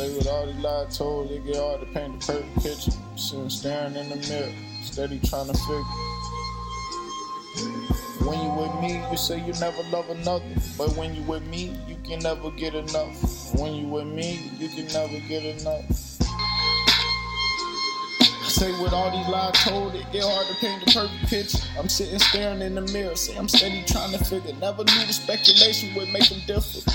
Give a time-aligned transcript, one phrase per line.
[0.00, 2.92] Say with all these lies told, it get hard to paint the perfect picture.
[3.16, 4.50] Sitting staring in the mirror,
[4.82, 5.82] steady trying to figure.
[8.24, 10.46] When you with me, you say you never love another.
[10.78, 13.54] But when you with me, you can never get enough.
[13.54, 15.84] When you with me, you can never get enough.
[18.48, 21.58] Say with all these lies told, it get hard to paint the perfect picture.
[21.78, 24.54] I'm sitting staring in the mirror, say I'm steady trying to figure.
[24.54, 26.90] Never knew the speculation would make them differ.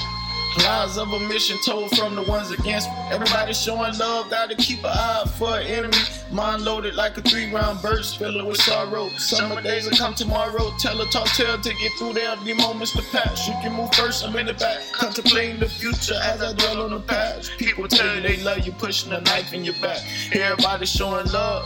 [0.64, 2.96] Lies of a mission told from the ones against me.
[3.12, 5.98] Everybody showing love, gotta keep an eye for an enemy.
[6.32, 9.10] Mind loaded like a three round burst, filled with sorrow.
[9.18, 10.72] Summer days will come tomorrow.
[10.80, 13.48] Tell a tall tale to get through the empty moments to pass.
[13.48, 14.82] You can move first, I'm in the back.
[14.94, 17.52] Contemplating the future as I dwell on the past.
[17.58, 20.00] People tell you they love you, pushing a knife in your back.
[20.34, 21.66] Everybody showing love.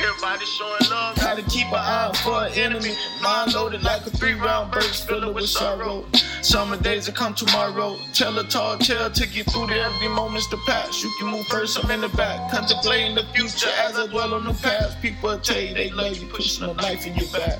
[0.00, 1.16] Everybody showing love.
[1.16, 2.94] Gotta keep an eye for an enemy.
[3.22, 6.06] Mind loaded like a three round burst, filled with sorrow.
[6.40, 7.96] Summer days will come tomorrow.
[8.14, 11.02] Tell a tall tale to get through the empty moments to pass.
[11.02, 12.50] You can move first, I'm in the back.
[12.50, 15.00] Contemplating the future as I dwell on the past.
[15.02, 17.58] People tell you they love you, pushing a knife in your back.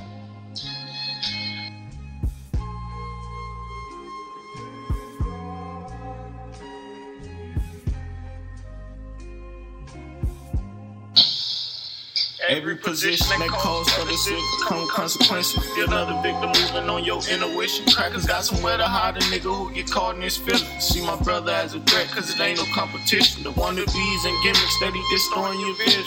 [12.50, 15.64] Every position that calls for the civil come consequences.
[15.78, 17.86] Another victim moving on your intuition.
[17.86, 20.66] Crackers got somewhere to hide a nigga who get caught in his feelings.
[20.80, 23.44] See my brother as a threat, cause it ain't no competition.
[23.44, 23.94] The wannabes
[24.26, 26.04] and gimmicks steady destroying your vision.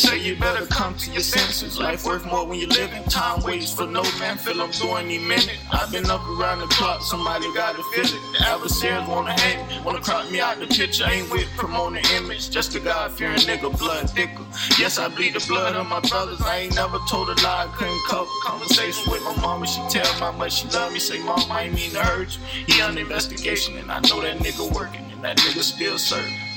[0.00, 1.78] Say you better come to your senses.
[1.78, 3.04] Life worth more when you're living.
[3.04, 4.38] Time waits for no man.
[4.38, 5.58] Feel I'm doing any minute.
[5.70, 7.02] I've been up around the clock.
[7.02, 8.38] Somebody gotta feel it.
[8.38, 9.78] The adversaries wanna hate me.
[9.84, 11.04] Wanna crop me out the picture.
[11.06, 12.48] Ain't with promoting image.
[12.48, 13.78] Just a God fearing nigga.
[13.78, 14.42] Blood thicker.
[14.78, 16.40] Yes, I bleed the blood of my brothers.
[16.40, 17.68] I ain't never told a lie.
[17.68, 19.66] I couldn't cover conversation with my mama.
[19.66, 20.98] She tell me how much she love me.
[20.98, 22.74] Say, Mom, I ain't mean to hurt you.
[22.74, 23.76] He on investigation.
[23.76, 25.04] And I know that nigga working.
[25.12, 26.49] And that nigga still serving.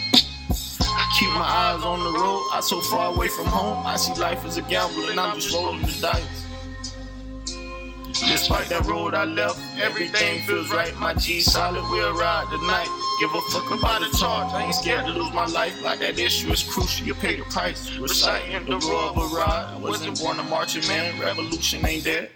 [0.95, 2.43] I keep my eyes on the road.
[2.53, 3.85] I so far away from home.
[3.85, 6.43] I see life as a gamble and I'm just rolling the dice.
[8.19, 10.95] Despite that road I left, everything feels right.
[10.97, 12.87] My G solid, we'll ride tonight.
[13.19, 14.53] Give a fuck about the charge.
[14.53, 15.81] I ain't scared to lose my life.
[15.83, 17.05] Like that issue is crucial.
[17.07, 17.97] You pay the price.
[17.97, 19.73] Reciting the roar of a ride.
[19.75, 21.19] I wasn't born a marching man.
[21.19, 22.29] Revolution ain't dead.